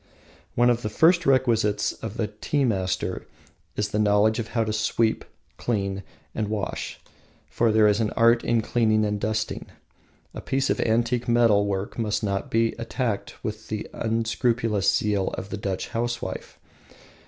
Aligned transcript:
One 0.55 0.71
of 0.71 0.81
the 0.81 0.89
first 0.89 1.27
requisites 1.27 1.93
of 1.93 2.19
a 2.19 2.25
tea 2.25 2.65
master 2.65 3.27
is 3.75 3.89
the 3.89 3.99
knowledge 3.99 4.39
of 4.39 4.47
how 4.57 4.63
to 4.63 4.73
sweep, 4.73 5.23
clean, 5.57 6.01
and 6.33 6.47
wash, 6.47 6.99
for 7.51 7.71
there 7.71 7.87
is 7.87 7.99
an 7.99 8.09
art 8.17 8.43
in 8.43 8.61
cleaning 8.63 9.05
and 9.05 9.19
dusting. 9.21 9.67
A 10.33 10.41
piece 10.41 10.71
of 10.71 10.79
antique 10.79 11.27
metal 11.27 11.67
work 11.67 11.99
must 11.99 12.23
not 12.23 12.49
be 12.49 12.73
attacked 12.79 13.35
with 13.43 13.67
the 13.67 13.87
unscrupulous 13.93 14.91
zeal 14.91 15.27
of 15.37 15.49
the 15.51 15.57
Dutch 15.57 15.89
housewife. 15.89 16.57